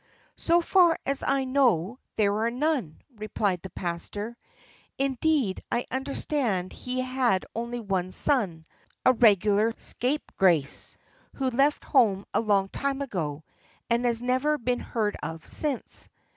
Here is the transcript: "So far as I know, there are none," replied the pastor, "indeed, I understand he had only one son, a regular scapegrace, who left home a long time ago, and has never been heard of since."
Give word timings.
"So 0.39 0.61
far 0.61 0.97
as 1.05 1.21
I 1.21 1.43
know, 1.43 1.99
there 2.15 2.33
are 2.39 2.49
none," 2.49 3.03
replied 3.17 3.61
the 3.61 3.69
pastor, 3.69 4.35
"indeed, 4.97 5.61
I 5.71 5.85
understand 5.91 6.73
he 6.73 7.01
had 7.01 7.45
only 7.53 7.79
one 7.79 8.11
son, 8.11 8.63
a 9.05 9.13
regular 9.13 9.73
scapegrace, 9.77 10.97
who 11.35 11.51
left 11.51 11.83
home 11.83 12.25
a 12.33 12.39
long 12.41 12.69
time 12.69 13.03
ago, 13.03 13.43
and 13.91 14.03
has 14.05 14.23
never 14.23 14.57
been 14.57 14.79
heard 14.79 15.17
of 15.21 15.45
since." 15.45 16.09